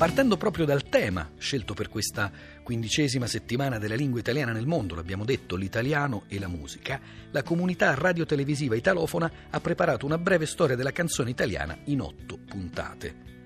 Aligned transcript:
Partendo 0.00 0.38
proprio 0.38 0.64
dal 0.64 0.88
tema 0.88 1.32
scelto 1.36 1.74
per 1.74 1.90
questa 1.90 2.32
quindicesima 2.62 3.26
settimana 3.26 3.76
della 3.76 3.94
lingua 3.94 4.18
italiana 4.18 4.50
nel 4.50 4.66
mondo, 4.66 4.94
l'abbiamo 4.94 5.26
detto, 5.26 5.56
l'italiano 5.56 6.22
e 6.26 6.38
la 6.38 6.48
musica, 6.48 6.98
la 7.30 7.42
comunità 7.42 7.92
radiotelevisiva 7.92 8.76
italofona 8.76 9.30
ha 9.50 9.60
preparato 9.60 10.06
una 10.06 10.16
breve 10.16 10.46
storia 10.46 10.74
della 10.74 10.90
canzone 10.90 11.28
italiana 11.28 11.76
in 11.84 12.00
otto 12.00 12.38
puntate. 12.38 13.39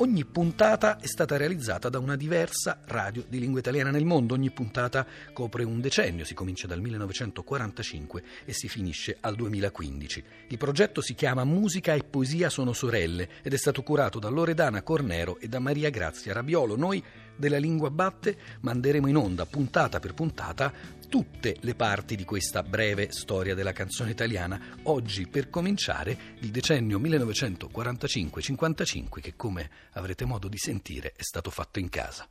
Ogni 0.00 0.24
puntata 0.24 0.98
è 0.98 1.06
stata 1.06 1.36
realizzata 1.36 1.90
da 1.90 1.98
una 1.98 2.16
diversa 2.16 2.80
radio 2.86 3.22
di 3.28 3.38
lingua 3.38 3.58
italiana 3.58 3.90
nel 3.90 4.06
mondo. 4.06 4.32
Ogni 4.32 4.50
puntata 4.50 5.06
copre 5.34 5.62
un 5.62 5.78
decennio, 5.82 6.24
si 6.24 6.32
comincia 6.32 6.66
dal 6.66 6.80
1945 6.80 8.22
e 8.46 8.54
si 8.54 8.66
finisce 8.70 9.18
al 9.20 9.34
2015. 9.34 10.24
Il 10.48 10.56
progetto 10.56 11.02
si 11.02 11.14
chiama 11.14 11.44
Musica 11.44 11.92
e 11.92 12.02
Poesia 12.02 12.48
sono 12.48 12.72
sorelle 12.72 13.28
ed 13.42 13.52
è 13.52 13.58
stato 13.58 13.82
curato 13.82 14.18
da 14.18 14.30
Loredana 14.30 14.80
Cornero 14.80 15.38
e 15.38 15.48
da 15.48 15.58
Maria 15.58 15.90
Grazia 15.90 16.32
Rabiolo. 16.32 16.76
Noi 16.76 17.04
della 17.40 17.58
Lingua 17.58 17.90
Batte 17.90 18.36
manderemo 18.60 19.08
in 19.08 19.16
onda 19.16 19.46
puntata 19.46 19.98
per 19.98 20.14
puntata 20.14 20.72
tutte 21.08 21.56
le 21.60 21.74
parti 21.74 22.14
di 22.14 22.24
questa 22.24 22.62
breve 22.62 23.10
storia 23.10 23.56
della 23.56 23.72
canzone 23.72 24.12
italiana, 24.12 24.60
oggi 24.84 25.26
per 25.26 25.50
cominciare 25.50 26.16
il 26.38 26.50
decennio 26.50 27.00
1945-55 27.00 29.20
che 29.20 29.34
come 29.34 29.68
avrete 29.94 30.24
modo 30.24 30.46
di 30.46 30.56
sentire 30.56 31.14
è 31.16 31.22
stato 31.22 31.50
fatto 31.50 31.80
in 31.80 31.88
casa. 31.88 32.28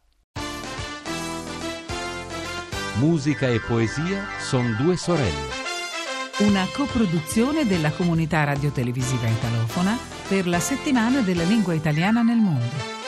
Musica 2.95 3.47
e 3.47 3.59
poesia 3.59 4.39
sono 4.39 4.73
due 4.75 4.95
sorelle. 4.95 5.57
Una 6.39 6.65
coproduzione 6.73 7.65
della 7.65 7.91
comunità 7.91 8.45
radiotelevisiva 8.45 9.27
italofona 9.27 9.97
per 10.27 10.47
la 10.47 10.59
settimana 10.59 11.21
della 11.21 11.43
lingua 11.43 11.73
italiana 11.73 12.21
nel 12.21 12.37
mondo. 12.37 12.98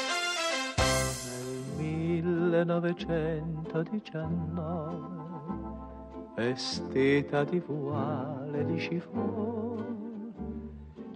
1919 2.63 5.21
vestita 6.35 7.43
di 7.43 7.59
voile 7.59 8.65
di 8.65 8.75
chiffon. 8.75 10.33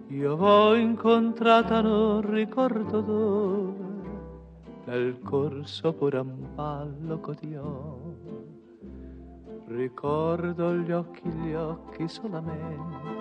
Io 0.08 0.36
l'ho 0.36 0.74
incontrata 0.74 1.80
non 1.80 2.20
ricordo 2.30 3.00
dove 3.00 3.84
nel 4.84 5.20
corso 5.22 5.92
pure 5.92 6.18
un 6.18 6.54
ballo 6.54 7.18
cotillon. 7.18 8.44
Ricordo 9.66 10.74
gli 10.74 10.92
occhi 10.92 11.28
gli 11.28 11.52
occhi 11.52 12.08
solamente 12.08 13.14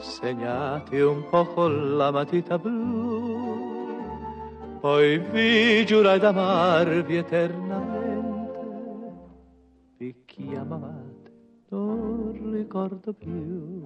segnati 0.00 1.00
un 1.00 1.24
po' 1.28 1.44
con 1.46 1.96
la 1.96 2.10
matita 2.10 2.58
blu 2.58 3.77
poi 4.78 5.18
vi 5.18 5.84
giurai 5.84 6.18
d'amarvi 6.18 7.16
eternamente. 7.16 8.06
Vi 9.98 10.14
chiamavate, 10.24 11.32
non 11.70 12.50
ricordo 12.52 13.12
più. 13.12 13.82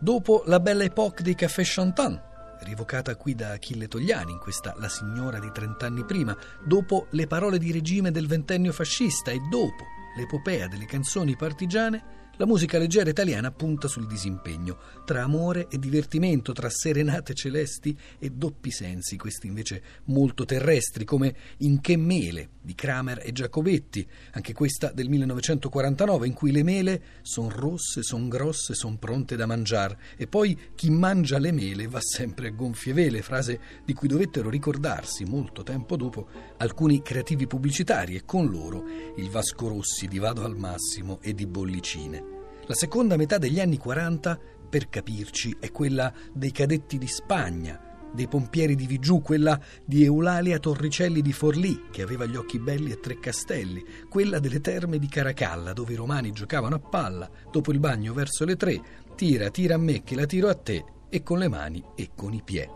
Dopo 0.00 0.42
la 0.46 0.60
bella 0.60 0.84
epoque 0.84 1.22
dei 1.22 1.34
Café 1.34 1.62
Chantant, 1.64 2.20
rivocata 2.62 3.14
qui 3.16 3.34
da 3.34 3.52
Achille 3.52 3.88
Togliani 3.88 4.32
in 4.32 4.38
questa 4.38 4.74
La 4.78 4.88
signora 4.88 5.38
di 5.38 5.50
trent'anni 5.52 6.04
prima, 6.04 6.36
dopo 6.64 7.06
le 7.10 7.26
parole 7.26 7.58
di 7.58 7.70
regime 7.70 8.10
del 8.10 8.26
ventennio 8.26 8.72
fascista 8.72 9.30
e 9.30 9.38
dopo 9.50 9.84
l'epopea 10.16 10.66
delle 10.68 10.86
canzoni 10.86 11.36
partigiane, 11.36 12.30
la 12.42 12.48
musica 12.48 12.76
leggera 12.76 13.08
italiana 13.08 13.52
punta 13.52 13.86
sul 13.86 14.08
disimpegno, 14.08 14.76
tra 15.04 15.22
amore 15.22 15.68
e 15.70 15.78
divertimento, 15.78 16.50
tra 16.50 16.68
serenate 16.68 17.34
celesti 17.34 17.96
e 18.18 18.30
doppi 18.30 18.72
sensi, 18.72 19.16
questi 19.16 19.46
invece 19.46 19.80
molto 20.06 20.44
terrestri, 20.44 21.04
come 21.04 21.36
In 21.58 21.80
che 21.80 21.96
mele 21.96 22.48
di 22.60 22.74
Kramer 22.74 23.20
e 23.22 23.30
Giacobetti, 23.30 24.04
anche 24.32 24.54
questa 24.54 24.90
del 24.90 25.08
1949, 25.08 26.26
in 26.26 26.32
cui 26.32 26.50
le 26.50 26.64
mele 26.64 27.02
sono 27.22 27.48
rosse, 27.48 28.02
sono 28.02 28.26
grosse, 28.26 28.74
sono 28.74 28.96
pronte 28.98 29.36
da 29.36 29.46
mangiare, 29.46 29.96
e 30.16 30.26
poi 30.26 30.58
chi 30.74 30.90
mangia 30.90 31.38
le 31.38 31.52
mele 31.52 31.86
va 31.86 32.00
sempre 32.00 32.48
a 32.48 32.50
gonfie 32.50 32.92
vele, 32.92 33.22
frase 33.22 33.60
di 33.84 33.94
cui 33.94 34.08
dovettero 34.08 34.50
ricordarsi 34.50 35.22
molto 35.22 35.62
tempo 35.62 35.94
dopo 35.94 36.26
alcuni 36.56 37.02
creativi 37.02 37.46
pubblicitari 37.46 38.16
e 38.16 38.24
con 38.24 38.50
loro 38.50 38.84
il 39.16 39.30
Vasco 39.30 39.68
Rossi 39.68 40.08
di 40.08 40.18
Vado 40.18 40.42
al 40.42 40.56
Massimo 40.56 41.20
e 41.22 41.34
di 41.34 41.46
Bollicine. 41.46 42.31
La 42.66 42.74
seconda 42.74 43.16
metà 43.16 43.38
degli 43.38 43.58
anni 43.58 43.76
40, 43.76 44.38
per 44.70 44.88
capirci, 44.88 45.56
è 45.58 45.72
quella 45.72 46.12
dei 46.32 46.52
cadetti 46.52 46.96
di 46.96 47.08
Spagna, 47.08 47.92
dei 48.12 48.28
pompieri 48.28 48.76
di 48.76 48.86
Vigiù, 48.86 49.20
quella 49.20 49.58
di 49.84 50.04
Eulalia 50.04 50.60
Torricelli 50.60 51.22
di 51.22 51.32
Forlì, 51.32 51.86
che 51.90 52.02
aveva 52.02 52.24
gli 52.24 52.36
occhi 52.36 52.60
belli 52.60 52.92
e 52.92 53.00
tre 53.00 53.18
castelli, 53.18 53.84
quella 54.08 54.38
delle 54.38 54.60
terme 54.60 55.00
di 55.00 55.08
Caracalla, 55.08 55.72
dove 55.72 55.94
i 55.94 55.96
romani 55.96 56.30
giocavano 56.30 56.76
a 56.76 56.78
palla, 56.78 57.28
dopo 57.50 57.72
il 57.72 57.80
bagno 57.80 58.12
verso 58.12 58.44
le 58.44 58.54
tre, 58.54 58.80
tira, 59.16 59.50
tira 59.50 59.74
a 59.74 59.78
me 59.78 60.04
che 60.04 60.14
la 60.14 60.26
tiro 60.26 60.48
a 60.48 60.54
te, 60.54 60.84
e 61.08 61.22
con 61.24 61.38
le 61.38 61.48
mani 61.48 61.82
e 61.96 62.10
con 62.14 62.32
i 62.32 62.42
piedi. 62.44 62.70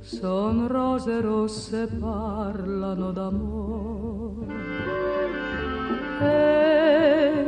Son 0.02 0.68
rose 0.68 1.22
rosse 1.22 1.88
parlano 2.00 3.12
d'amore. 3.12 4.53
E 6.22 7.44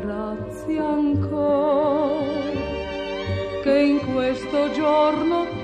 grazie 0.00 0.78
ancora 0.78 2.20
che 3.62 3.78
in 3.78 3.98
questo 4.12 4.70
giorno 4.72 5.61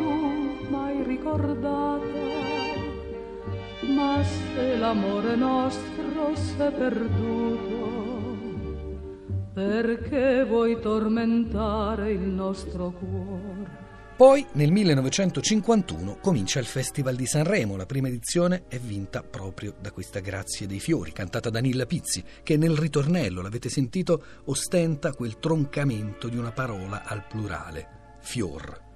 se 4.58 4.76
l'amore 4.76 5.36
nostro 5.36 6.02
fosse 6.12 6.70
perduto, 6.72 8.36
perché 9.54 10.44
vuoi 10.44 10.80
tormentare 10.80 12.10
il 12.10 12.20
nostro 12.22 12.90
cuore? 12.90 13.86
Poi 14.16 14.44
nel 14.54 14.72
1951 14.72 16.18
comincia 16.20 16.58
il 16.58 16.66
Festival 16.66 17.14
di 17.14 17.26
Sanremo, 17.26 17.76
la 17.76 17.86
prima 17.86 18.08
edizione 18.08 18.64
è 18.66 18.80
vinta 18.80 19.22
proprio 19.22 19.76
da 19.80 19.92
questa 19.92 20.18
Grazie 20.18 20.66
dei 20.66 20.80
Fiori, 20.80 21.12
cantata 21.12 21.50
da 21.50 21.60
Nilla 21.60 21.86
Pizzi, 21.86 22.24
che 22.42 22.56
nel 22.56 22.76
ritornello, 22.76 23.42
l'avete 23.42 23.68
sentito, 23.68 24.24
ostenta 24.46 25.12
quel 25.12 25.38
troncamento 25.38 26.28
di 26.28 26.36
una 26.36 26.50
parola 26.50 27.04
al 27.04 27.24
plurale, 27.28 28.16
fior. 28.22 28.86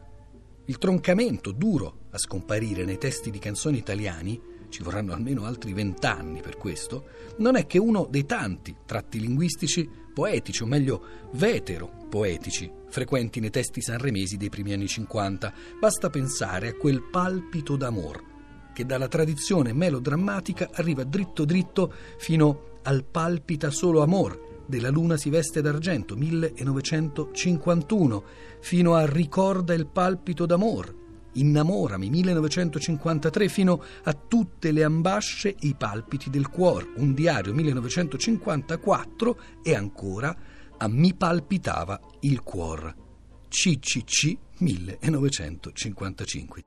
Il 0.65 0.79
troncamento, 0.79 1.53
duro 1.53 2.07
a 2.11 2.19
scomparire 2.19 2.85
nei 2.85 2.99
testi 2.99 3.31
di 3.31 3.39
canzoni 3.39 3.79
italiani, 3.79 4.51
ci 4.73 4.83
vorranno 4.83 5.13
almeno 5.13 5.45
altri 5.45 5.73
vent'anni 5.75 6.41
per 6.41 6.57
questo, 6.57 7.05
non 7.37 7.57
è 7.57 7.67
che 7.67 7.79
uno 7.79 8.09
dei 8.11 8.25
tanti 8.25 8.75
tratti 8.87 9.21
linguistici 9.21 9.87
poetici, 10.13 10.63
o 10.63 10.67
meglio 10.67 11.05
vetero 11.33 12.07
poetici, 12.09 12.73
frequenti 12.89 13.39
nei 13.39 13.51
testi 13.51 13.83
sanremesi 13.83 14.39
dei 14.39 14.49
primi 14.49 14.73
anni 14.73 14.89
50. 14.89 15.53
Basta 15.79 16.09
pensare 16.09 16.69
a 16.69 16.75
quel 16.75 17.03
palpito 17.03 17.77
d'amor 17.77 18.31
che 18.73 18.87
dalla 18.87 19.09
tradizione 19.09 19.75
melodrammatica 19.75 20.71
arriva 20.73 21.05
dritto 21.05 21.45
dritto 21.45 21.93
fino 22.17 22.79
al 22.85 23.05
palpita 23.05 23.69
solo 23.71 24.01
amor 24.01 24.63
della 24.65 24.89
luna 24.89 25.19
si 25.19 25.29
veste 25.29 25.61
d'argento 25.61 26.17
1951 26.17 28.25
fino 28.61 28.95
a 28.95 29.05
ricorda 29.05 29.75
il 29.75 29.87
palpito 29.87 30.47
d'amor 30.47 31.01
Innamorami 31.35 32.11
1953 32.11 33.49
fino 33.49 33.83
a 34.05 34.13
tutte 34.13 34.71
le 34.73 34.85
ambasce 34.85 35.55
i 35.61 35.75
palpiti 35.75 36.29
del 36.31 36.49
cuore, 36.49 36.91
un 36.97 37.15
diario 37.15 37.55
1954 37.55 39.41
e 39.63 39.75
ancora 39.75 40.37
a 40.77 40.89
Mi 40.89 41.15
palpitava 41.15 41.99
il 42.21 42.43
cuore. 42.43 42.97
CCC 43.49 44.37
1955. 44.59 46.65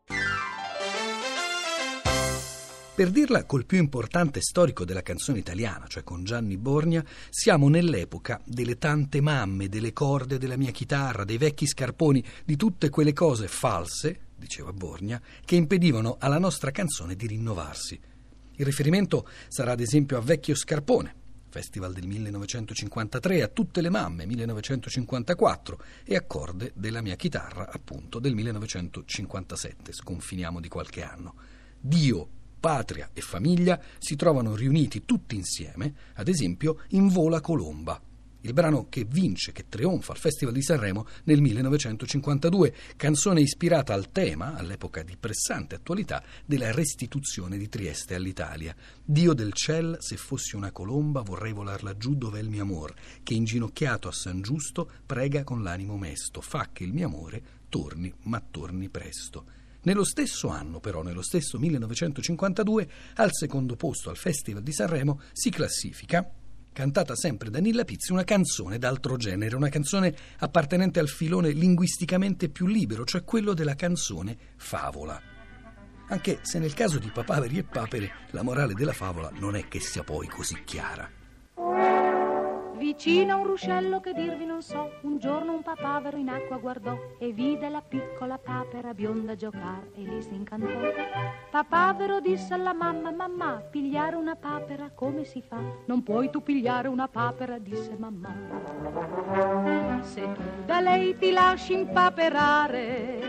Per 2.96 3.10
dirla 3.10 3.44
col 3.44 3.66
più 3.66 3.78
importante 3.78 4.40
storico 4.40 4.86
della 4.86 5.02
canzone 5.02 5.40
italiana, 5.40 5.86
cioè 5.86 6.04
con 6.04 6.24
Gianni 6.24 6.56
Borgna, 6.56 7.04
siamo 7.30 7.68
nell'epoca 7.68 8.40
delle 8.46 8.78
tante 8.78 9.20
mamme, 9.20 9.68
delle 9.68 9.92
corde 9.92 10.38
della 10.38 10.56
mia 10.56 10.72
chitarra, 10.72 11.26
dei 11.26 11.38
vecchi 11.38 11.68
scarponi, 11.68 12.24
di 12.46 12.56
tutte 12.56 12.90
quelle 12.90 13.12
cose 13.12 13.50
false 13.50 14.25
diceva 14.36 14.72
Borgna, 14.74 15.22
che 15.44 15.56
impedivano 15.56 16.18
alla 16.20 16.40
nostra 16.40 16.72
canzone 16.72 17.16
di 17.16 17.28
rinnovarsi. 17.28 18.00
Il 18.58 18.66
riferimento 18.66 19.28
sarà 19.48 19.72
ad 19.72 19.80
esempio 19.80 20.18
a 20.18 20.22
Vecchio 20.22 20.56
Scarpone, 20.56 21.24
Festival 21.50 21.94
del 21.94 22.06
1953, 22.08 23.42
A 23.42 23.48
tutte 23.48 23.80
le 23.80 23.90
mamme 23.90 24.26
1954 24.26 25.80
e 26.04 26.16
Accorde 26.16 26.72
della 26.76 27.02
mia 27.02 27.16
chitarra 27.16 27.70
appunto 27.72 28.20
del 28.20 28.34
1957, 28.34 29.94
sconfiniamo 29.94 30.60
di 30.60 30.68
qualche 30.68 31.02
anno. 31.02 31.36
Dio, 31.80 32.28
patria 32.60 33.10
e 33.14 33.22
famiglia 33.22 33.80
si 34.00 34.16
trovano 34.16 34.56
riuniti 34.56 35.06
tutti 35.06 35.36
insieme, 35.36 35.94
ad 36.16 36.28
esempio 36.28 36.82
in 36.90 37.08
Vola 37.08 37.40
Colomba, 37.40 38.02
il 38.46 38.54
brano 38.54 38.88
che 38.90 39.06
vince, 39.06 39.52
che 39.52 39.66
trionfa 39.68 40.12
al 40.12 40.20
Festival 40.20 40.54
di 40.54 40.62
Sanremo 40.62 41.08
nel 41.24 41.42
1952, 41.42 42.74
canzone 42.96 43.42
ispirata 43.42 43.94
al 43.94 44.12
tema, 44.12 44.56
all'epoca 44.56 45.02
di 45.02 45.18
pressante 45.18 45.76
attualità, 45.76 46.24
della 46.46 46.72
restituzione 46.72 47.58
di 47.58 47.68
Trieste 47.68 48.14
all'Italia. 48.14 48.76
Dio 49.04 49.34
del 49.34 49.52
ciel, 49.54 49.98
se 50.00 50.16
fossi 50.16 50.56
una 50.56 50.72
colomba 50.72 51.22
vorrei 51.22 51.54
volar 51.54 51.82
laggiù 51.82 52.16
dove 52.16 52.40
è 52.40 52.42
il 52.44 52.50
mio 52.50 52.62
amor, 52.62 52.94
che 53.24 53.34
inginocchiato 53.34 54.08
a 54.08 54.12
San 54.12 54.42
Giusto 54.42 54.90
prega 55.06 55.44
con 55.44 55.64
l'animo 55.64 55.98
mesto, 55.98 56.40
fa 56.40 56.70
che 56.72 56.84
il 56.84 56.94
mio 56.94 57.08
amore 57.08 57.44
torni, 57.68 58.14
ma 58.24 58.40
torni 58.40 58.90
presto. 58.90 59.46
Nello 59.82 60.04
stesso 60.04 60.50
anno, 60.50 60.80
però, 60.80 61.02
nello 61.02 61.22
stesso 61.22 61.58
1952, 61.58 62.90
al 63.16 63.30
secondo 63.32 63.76
posto 63.76 64.10
al 64.10 64.18
Festival 64.18 64.64
di 64.64 64.72
Sanremo 64.72 65.22
si 65.32 65.50
classifica 65.50 66.28
cantata 66.76 67.16
sempre 67.16 67.50
da 67.50 67.60
Nilla 67.60 67.86
Pizzi, 67.86 68.12
una 68.12 68.26
canzone 68.26 68.78
d'altro 68.78 69.16
genere, 69.16 69.56
una 69.56 69.70
canzone 69.70 70.14
appartenente 70.40 71.00
al 71.00 71.08
filone 71.08 71.52
linguisticamente 71.52 72.50
più 72.50 72.68
libero, 72.68 73.06
cioè 73.06 73.24
quello 73.24 73.54
della 73.54 73.76
canzone 73.76 74.38
favola. 74.58 75.20
Anche 76.10 76.40
se 76.42 76.60
nel 76.60 76.74
caso 76.74 77.00
di 77.00 77.10
Papaveri 77.10 77.60
e 77.60 77.64
Papere 77.64 78.12
la 78.32 78.44
morale 78.44 78.74
della 78.74 78.92
favola 78.92 79.32
non 79.40 79.56
è 79.56 79.70
che 79.70 79.80
sia 79.80 80.04
poi 80.04 80.28
così 80.28 80.64
chiara. 80.66 81.15
Vicino 82.96 83.40
un 83.40 83.44
ruscello 83.44 84.00
che 84.00 84.14
dirvi 84.14 84.46
non 84.46 84.62
so, 84.62 84.90
un 85.02 85.18
giorno 85.18 85.52
un 85.52 85.62
papavero 85.62 86.16
in 86.16 86.30
acqua 86.30 86.56
guardò 86.56 86.98
e 87.20 87.34
vide 87.34 87.68
la 87.68 87.82
piccola 87.82 88.38
papera 88.38 88.94
bionda 88.94 89.36
giocare 89.36 89.92
e 89.96 90.02
lì 90.02 90.22
si 90.22 90.34
incantò. 90.34 90.70
Papavero 91.52 92.22
disse 92.22 92.54
alla 92.54 92.72
mamma, 92.72 93.12
mamma, 93.12 93.62
pigliare 93.70 94.16
una 94.16 94.38
papera 94.38 94.92
come 94.96 95.26
si 95.26 95.42
fa? 95.42 95.58
Non 95.88 96.04
puoi 96.04 96.30
tu 96.30 96.42
pigliare 96.42 96.88
una 96.88 97.10
papera, 97.10 97.60
disse 97.60 97.98
mamma. 97.98 98.34
Se 100.00 100.22
tu 100.22 100.42
da 100.66 100.80
lei 100.80 101.18
ti 101.18 101.32
lasci 101.32 101.74
impaperare, 101.74 103.20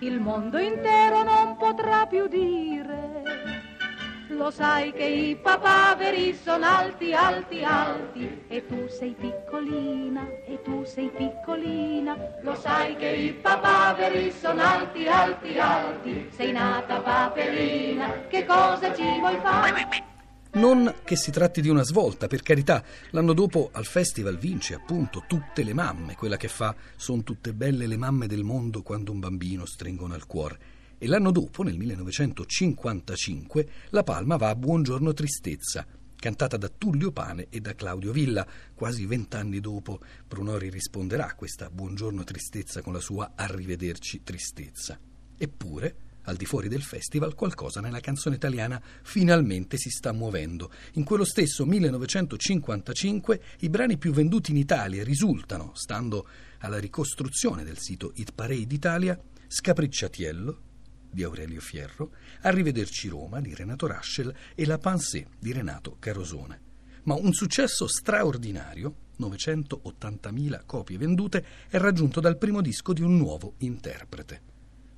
il 0.00 0.18
mondo 0.18 0.58
intero 0.58 1.22
non 1.22 1.56
potrà 1.56 2.04
più 2.06 2.26
dire 2.26 2.71
lo 4.36 4.50
sai 4.50 4.92
che 4.92 5.04
i 5.04 5.36
papaveri 5.36 6.34
sono 6.34 6.66
alti, 6.66 7.12
alti, 7.12 7.62
alti. 7.62 8.44
E 8.48 8.66
tu 8.66 8.86
sei 8.88 9.14
piccolina, 9.18 10.26
e 10.46 10.60
tu 10.62 10.84
sei 10.84 11.10
piccolina. 11.10 12.16
Lo 12.42 12.54
sai 12.54 12.96
che 12.96 13.08
i 13.08 13.32
papaveri 13.32 14.32
sono 14.32 14.62
alti, 14.62 15.06
alti, 15.06 15.58
alti, 15.58 16.28
sei 16.30 16.52
nata 16.52 17.00
paperina, 17.00 18.26
che 18.28 18.44
cosa 18.44 18.94
ci 18.94 19.02
vuoi 19.18 19.38
fare? 19.42 20.10
Non 20.54 20.96
che 21.02 21.16
si 21.16 21.30
tratti 21.30 21.62
di 21.62 21.70
una 21.70 21.82
svolta, 21.82 22.26
per 22.26 22.42
carità, 22.42 22.82
l'anno 23.10 23.32
dopo 23.32 23.70
al 23.72 23.86
festival 23.86 24.36
vince 24.36 24.74
appunto 24.74 25.24
Tutte 25.26 25.62
le 25.62 25.72
mamme, 25.72 26.14
quella 26.14 26.36
che 26.36 26.48
fa 26.48 26.74
Son 26.94 27.24
tutte 27.24 27.54
belle 27.54 27.86
le 27.86 27.96
mamme 27.96 28.26
del 28.26 28.42
mondo 28.42 28.82
quando 28.82 29.12
un 29.12 29.18
bambino 29.18 29.64
stringono 29.64 30.12
al 30.12 30.26
cuore 30.26 30.58
e 31.02 31.08
l'anno 31.08 31.32
dopo, 31.32 31.64
nel 31.64 31.76
1955, 31.78 33.68
la 33.88 34.04
palma 34.04 34.36
va 34.36 34.50
a 34.50 34.54
Buongiorno 34.54 35.12
Tristezza, 35.12 35.84
cantata 36.14 36.56
da 36.56 36.68
Tullio 36.68 37.10
Pane 37.10 37.48
e 37.50 37.58
da 37.58 37.74
Claudio 37.74 38.12
Villa. 38.12 38.46
Quasi 38.72 39.04
vent'anni 39.04 39.58
dopo 39.58 39.98
Brunori 40.28 40.70
risponderà 40.70 41.26
a 41.26 41.34
questa 41.34 41.70
Buongiorno 41.70 42.22
Tristezza 42.22 42.82
con 42.82 42.92
la 42.92 43.00
sua 43.00 43.32
Arrivederci 43.34 44.22
Tristezza. 44.22 44.96
Eppure, 45.36 45.96
al 46.22 46.36
di 46.36 46.44
fuori 46.44 46.68
del 46.68 46.82
festival, 46.82 47.34
qualcosa 47.34 47.80
nella 47.80 47.98
canzone 47.98 48.36
italiana 48.36 48.80
finalmente 49.02 49.78
si 49.78 49.90
sta 49.90 50.12
muovendo. 50.12 50.70
In 50.92 51.02
quello 51.02 51.24
stesso 51.24 51.66
1955 51.66 53.42
i 53.62 53.68
brani 53.68 53.98
più 53.98 54.12
venduti 54.12 54.52
in 54.52 54.56
Italia 54.56 55.02
risultano, 55.02 55.72
stando 55.74 56.28
alla 56.58 56.78
ricostruzione 56.78 57.64
del 57.64 57.78
sito 57.78 58.12
Hit 58.14 58.34
Parade 58.34 58.72
Italia, 58.72 59.20
Scapricciatiello, 59.48 60.70
di 61.12 61.22
Aurelio 61.22 61.60
Fierro, 61.60 62.10
Arrivederci 62.42 63.08
Roma 63.08 63.40
di 63.40 63.54
Renato 63.54 63.86
Raschel 63.86 64.34
e 64.54 64.66
La 64.66 64.78
Pensée 64.78 65.26
di 65.38 65.52
Renato 65.52 65.96
Carosone. 65.98 66.70
Ma 67.04 67.14
un 67.14 67.32
successo 67.32 67.86
straordinario, 67.86 68.94
980.000 69.20 70.62
copie 70.64 70.98
vendute, 70.98 71.44
è 71.68 71.76
raggiunto 71.76 72.20
dal 72.20 72.38
primo 72.38 72.60
disco 72.60 72.92
di 72.92 73.02
un 73.02 73.16
nuovo 73.16 73.54
interprete. 73.58 74.40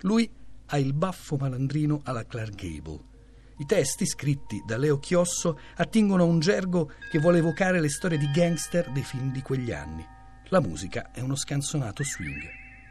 Lui 0.01 0.31
ha 0.67 0.79
il 0.79 0.93
baffo 0.93 1.37
malandrino 1.37 2.01
alla 2.05 2.25
Clark 2.27 2.55
Gable. 2.55 3.13
I 3.59 3.67
testi, 3.67 4.07
scritti 4.07 4.63
da 4.67 4.77
Leo 4.77 4.99
Chiosso, 4.99 5.59
attingono 5.77 6.25
a 6.25 6.27
un 6.27 6.41
gergo 6.41 6.91
che 7.11 7.19
vuole 7.19 7.39
evocare 7.39 7.81
le 7.81 7.89
storie 7.89 8.19
di 8.19 8.31
gangster 8.31 8.91
dei 8.91 9.05
film 9.05 9.33
di 9.33 9.43
quegli 9.43 9.73
anni. 9.73 10.05
La 10.49 10.61
musica 10.61 11.11
è 11.13 11.21
uno 11.21 11.37
scanzonato 11.37 12.03
swing. 12.03 12.43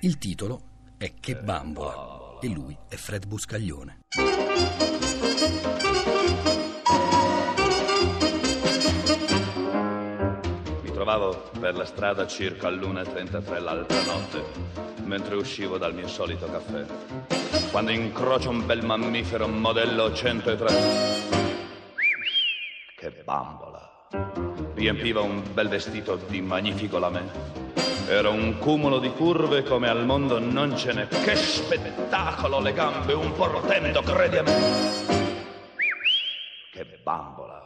Il 0.02 0.18
titolo 0.18 0.96
è 0.98 1.14
Che 1.20 1.36
bambola 1.36 2.23
e 2.44 2.50
lui 2.50 2.78
è 2.90 2.96
Fred 2.96 3.26
Buscaglione. 3.26 4.00
Mi 10.82 10.92
trovavo 10.92 11.52
per 11.58 11.76
la 11.76 11.86
strada 11.86 12.28
circa 12.28 12.68
all'1.33 12.68 13.64
l'altra 13.64 14.04
notte, 14.04 14.44
mentre 15.06 15.36
uscivo 15.36 15.78
dal 15.78 15.94
mio 15.94 16.10
solito 16.10 16.46
caffè, 16.48 16.86
quando 17.72 17.92
incrocio 17.92 18.50
un 18.50 18.66
bel 18.66 18.84
mammifero 18.84 19.48
modello 19.48 20.14
103. 20.14 20.68
Che 22.98 23.22
bambola! 23.24 24.08
Riempiva 24.74 25.22
un 25.22 25.42
bel 25.54 25.70
vestito 25.70 26.18
di 26.28 26.42
magnifico 26.42 27.00
lamè 27.00 27.63
era 28.08 28.30
un 28.30 28.58
cumulo 28.58 29.00
di 29.00 29.10
curve 29.12 29.64
come 29.64 29.88
al 29.88 30.06
mondo 30.06 30.40
non 30.40 30.76
ce 30.78 30.94
n'è. 30.94 31.08
Che 31.08 31.36
spettacolo, 31.36 32.60
le 32.60 32.74
gambe 32.74 33.14
un 33.14 33.32
po' 33.34 33.48
rotendo, 33.48 34.02
credi 34.02 34.38
a 34.38 34.44
me. 34.44 34.54
Che 36.72 37.00
bambola. 37.04 37.62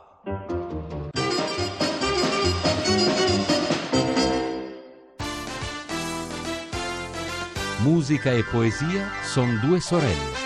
Musica 7.80 8.32
e 8.32 8.44
poesia 8.44 9.10
sono 9.24 9.58
due 9.62 9.80
sorelle. 9.80 10.46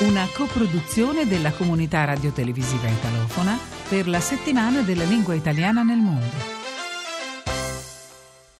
Una 0.00 0.26
coproduzione 0.34 1.26
della 1.26 1.52
comunità 1.52 2.04
radiotelevisiva 2.04 2.88
italofona 2.88 3.56
per 3.88 4.08
la 4.08 4.20
settimana 4.20 4.80
della 4.80 5.04
lingua 5.04 5.34
italiana 5.34 5.82
nel 5.82 5.98
mondo. 5.98 6.53